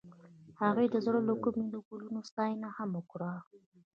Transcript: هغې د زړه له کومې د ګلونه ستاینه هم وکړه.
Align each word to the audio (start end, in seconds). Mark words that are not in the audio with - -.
هغې 0.61 0.85
د 0.93 0.95
زړه 1.05 1.19
له 1.27 1.33
کومې 1.43 1.65
د 1.69 1.75
ګلونه 1.87 2.19
ستاینه 2.29 2.69
هم 2.77 2.89
وکړه. 2.97 3.31